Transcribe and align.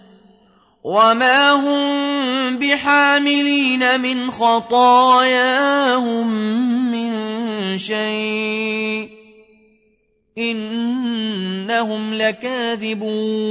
وما 0.83 1.51
هم 1.51 2.57
بحاملين 2.57 4.01
من 4.01 4.31
خطاياهم 4.31 6.27
من 6.91 7.11
شيء 7.77 9.09
إنهم 10.37 12.13
لكاذبون 12.13 13.41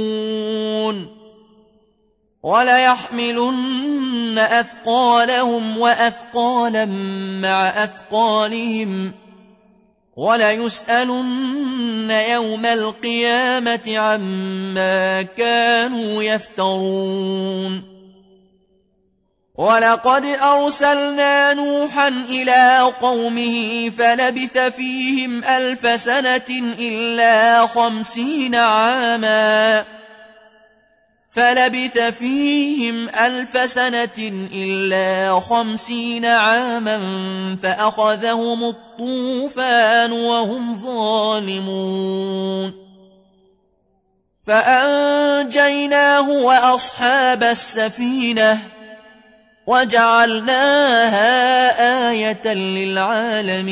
وليحملن 2.43 4.37
أثقالهم 4.37 5.77
وأثقالا 5.77 6.85
مع 7.41 7.83
أثقالهم 7.83 9.11
وليسألن 10.15 12.11
يوم 12.11 12.65
القيامة 12.65 13.97
عما 13.97 15.21
كانوا 15.21 16.23
يفترون. 16.23 17.91
ولقد 19.55 20.25
أرسلنا 20.25 21.53
نوحا 21.53 22.07
إلى 22.07 22.93
قومه 23.01 23.89
فلبث 23.89 24.57
فيهم 24.57 25.43
ألف 25.43 26.01
سنة 26.01 26.75
إلا 26.79 27.65
خمسين 27.65 28.55
عاماً. 28.55 30.00
فلبث 31.31 31.97
فيهم 31.97 33.09
ألف 33.09 33.69
سنة 33.69 34.47
إلا 34.53 35.39
خمسين 35.39 36.25
عاما 36.25 36.99
فأخذهم 37.63 38.63
الطوفان 38.63 40.11
وهم 40.11 40.81
ظالمون. 40.83 42.73
فأنجيناه 44.47 46.29
وأصحاب 46.29 47.43
السفينة 47.43 48.59
وجعلناها 49.67 51.29
آية 52.11 52.53
للعالمين. 52.53 53.71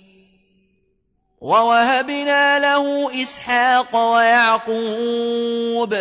ووهبنا 1.41 2.59
له 2.59 3.21
إسحاق 3.21 4.13
ويعقوب 4.13 5.97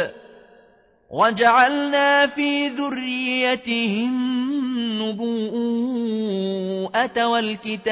وجعلنا 1.10 2.26
في 2.26 2.68
ذريته 2.68 4.08
النبوءة 5.10 7.26
والكتاب 7.26 7.86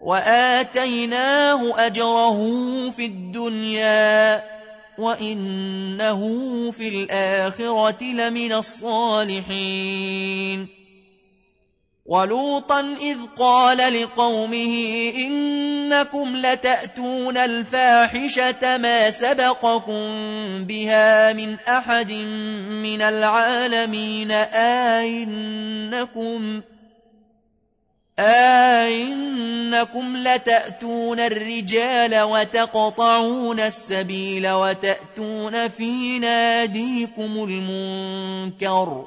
وآتيناه 0.00 1.86
أجره 1.86 2.40
في 2.90 3.06
الدنيا 3.06 4.42
وإنه 4.98 6.20
في 6.70 6.88
الآخرة 6.88 8.04
لمن 8.04 8.52
الصالحين 8.52 9.62
ولوطا 12.06 12.80
إذ 12.80 13.18
قال 13.38 14.02
لقومه 14.02 15.12
إنكم 15.16 16.36
لتأتون 16.36 17.36
الفاحشة 17.36 18.76
ما 18.76 19.10
سبقكم 19.10 20.02
بها 20.64 21.32
من 21.32 21.54
أحد 21.68 22.12
من 22.82 23.02
العالمين 23.02 24.30
آئنكم 25.00 26.62
آئنكم 28.18 30.16
لتأتون 30.16 31.20
الرجال 31.20 32.22
وتقطعون 32.22 33.60
السبيل 33.60 34.50
وتأتون 34.50 35.68
في 35.68 36.18
ناديكم 36.18 37.44
المنكر 37.44 39.06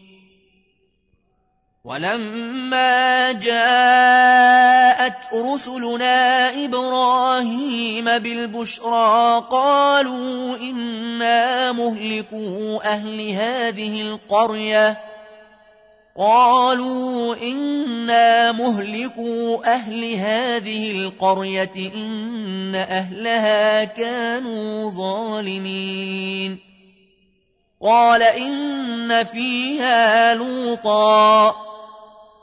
ولما 1.83 3.31
جاءت 3.31 5.17
رسلنا 5.33 6.49
إبراهيم 6.65 8.05
بالبشرى 8.05 9.43
قالوا 9.51 10.57
إنا 10.57 11.71
مهلكوا 11.71 12.93
أهل 12.93 13.29
هذه 13.29 14.01
القرية. 14.01 15.01
قالوا 16.17 17.35
إنا 17.35 18.51
مهلكوا 18.51 19.73
أهل 19.73 20.13
هذه 20.13 20.91
القرية 20.91 21.91
إن 21.95 22.75
أهلها 22.75 23.83
كانوا 23.83 24.91
ظالمين. 24.91 26.59
قال 27.81 28.23
إن 28.23 29.23
فيها 29.23 30.35
لوطا. 30.35 31.70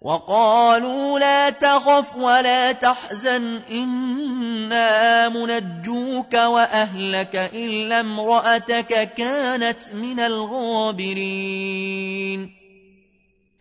وقالوا 0.00 1.18
لا 1.18 1.50
تخف 1.50 2.16
ولا 2.16 2.72
تحزن 2.72 3.60
إنا 3.70 5.28
منجوك 5.28 6.34
وأهلك 6.34 7.36
إلا 7.54 8.00
امرأتك 8.00 9.14
كانت 9.14 9.94
من 9.94 10.20
الغابرين. 10.20 11.60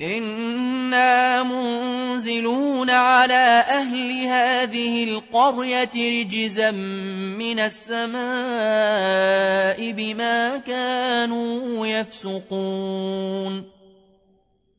إنا 0.01 1.43
منزلون 1.43 2.89
على 2.89 3.63
أهل 3.69 4.11
هذه 4.11 5.03
القرية 5.03 6.21
رجزا 6.21 6.71
من 6.71 7.59
السماء 7.59 8.21
بما 9.91 10.57
كانوا 10.57 11.87
يفسقون. 11.87 13.78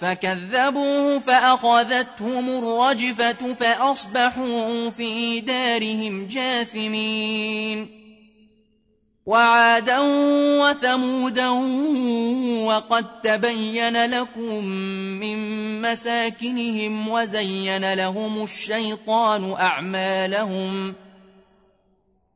فكذبوه 0.00 1.18
فأخذتهم 1.18 2.48
الرجفة 2.48 3.54
فأصبحوا 3.54 4.90
في 4.90 5.40
دارهم 5.40 6.26
جاثمين. 6.26 8.00
وعادا 9.26 9.98
وثمودا 10.60 11.48
وقد 12.64 13.20
تبين 13.22 14.04
لكم 14.10 14.64
من 15.20 15.38
مساكنهم 15.82 17.08
وزين 17.08 17.94
لهم 17.94 18.42
الشيطان 18.42 19.52
أعمالهم 19.52 20.94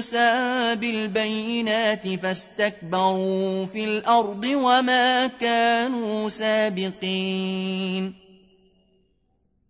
موسى 0.00 0.74
بالبينات 0.80 2.08
فاستكبروا 2.08 3.66
في 3.66 3.84
الأرض 3.84 4.44
وما 4.44 5.26
كانوا 5.26 6.28
سابقين. 6.28 8.14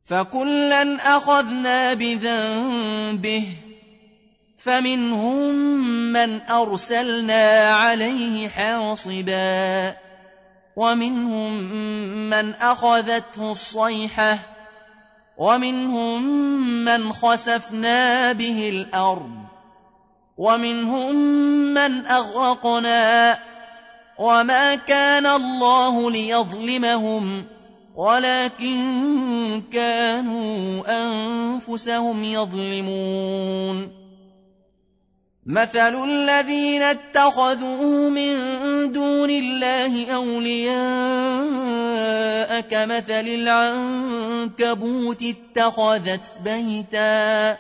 فكلا 0.05 1.17
أخذنا 1.17 1.95
بذنبه 1.95 3.45
فمنهم 4.59 5.55
من 6.13 6.41
أرسلنا 6.41 7.71
عليه 7.71 8.49
حاصبا 8.49 9.97
ومنهم 10.77 11.53
من 12.31 12.55
أخذته 12.55 13.51
الصيحة 13.53 14.39
ومنهم 15.37 16.23
من 16.85 17.13
خسفنا 17.13 18.33
به 18.33 18.69
الأرض. 18.69 19.40
ومنهم 20.41 21.15
من 21.75 22.07
أغرقنا 22.07 23.39
وما 24.19 24.75
كان 24.75 25.27
الله 25.27 26.11
ليظلمهم 26.11 27.45
ولكن 27.95 29.63
كانوا 29.73 30.83
أنفسهم 30.89 32.25
يظلمون. 32.25 34.01
مثل 35.47 36.05
الذين 36.05 36.83
اتخذوا 36.83 38.11
من 38.11 38.37
دون 38.93 39.31
الله 39.31 40.15
أولياء 40.15 40.71
كمثل 42.61 43.29
العنكبوت 43.29 45.23
اتخذت 45.23 46.39
بيتا 46.45 47.57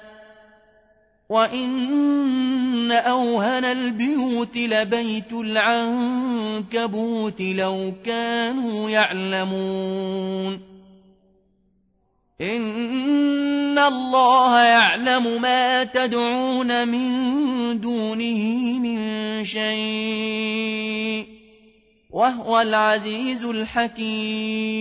وإن 1.30 2.92
أوهن 2.92 3.64
البيوت 3.64 4.56
لبيت 4.56 5.32
العنكبوت 5.32 6.60
لو 7.40 7.92
كانوا 8.04 8.90
يعلمون 8.90 10.60
إن 12.40 13.78
الله 13.78 14.62
يعلم 14.62 15.42
ما 15.42 15.84
تدعون 15.84 16.88
من 16.88 17.80
دونه 17.80 18.78
من 18.78 19.44
شيء 19.44 21.26
وهو 22.10 22.60
العزيز 22.60 23.44
الحكيم 23.44 24.80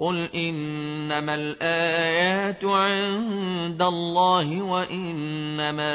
قل 0.00 0.28
انما 0.34 1.34
الايات 1.34 2.64
عند 2.64 3.82
الله 3.82 4.62
وانما 4.62 5.94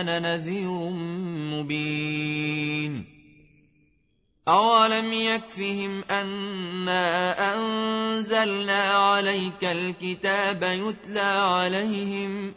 أنا 0.00 0.18
نذير 0.18 0.90
مبين 1.56 3.04
أولم 4.48 5.12
يكفهم 5.12 6.04
أنا 6.10 7.54
أنزلنا 7.54 8.82
عليك 8.82 9.64
الكتاب 9.64 10.62
يتلى 10.62 11.20
عليهم 11.20 12.54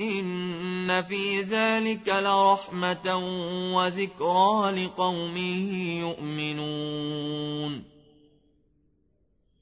إن 0.00 1.02
في 1.02 1.40
ذلك 1.40 2.08
لرحمة 2.08 3.16
وذكرى 3.74 4.84
لقوم 4.84 5.36
يؤمنون 6.00 7.91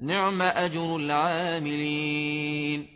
نعم 0.00 0.42
أجر 0.42 0.96
العاملين. 0.96 2.88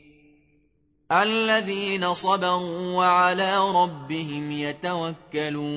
الذين 1.13 2.15
صبروا 2.15 2.97
وعلى 2.97 3.71
ربهم 3.71 4.53
يتوكلون. 4.53 5.71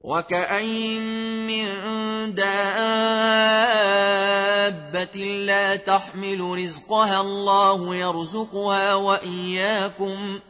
وكأين 0.00 1.02
من 1.46 1.66
دابة 2.34 2.64
لا 5.24 5.76
تحمل 5.76 6.40
رزقها 6.40 7.20
الله 7.20 7.96
يرزقها 7.96 8.94
وإياكم 8.94 10.40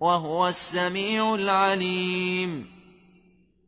وهو 0.00 0.48
السميع 0.48 1.34
العليم. 1.34 2.77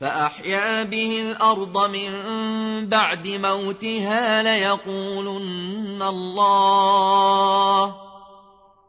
فأحيا 0.00 0.82
به 0.82 1.20
الأرض 1.20 1.90
من 1.90 2.10
بعد 2.88 3.28
موتها 3.28 4.42
ليقولن 4.42 6.02
الله 6.02 7.86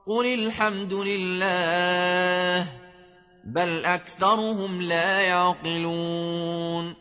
قل 0.08 0.26
الحمد 0.26 0.94
لله 0.94 2.68
بل 3.44 3.86
أكثرهم 3.86 4.82
لا 4.82 5.20
يعقلون 5.20 6.96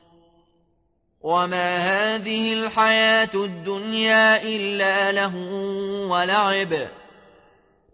وما 1.21 1.77
هذه 1.77 2.53
الحياة 2.53 3.31
الدنيا 3.35 4.43
إلا 4.43 5.13
له 5.13 5.37
ولعب 6.11 6.89